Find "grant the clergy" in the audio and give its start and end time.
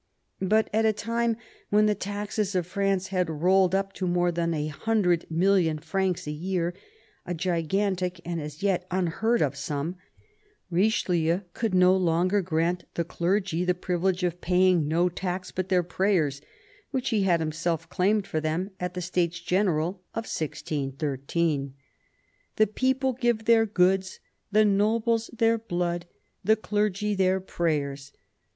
12.41-13.63